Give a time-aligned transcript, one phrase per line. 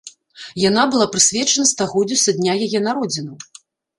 [0.69, 3.37] Яна была прысвечана стагоддзю са дня яе народзінаў.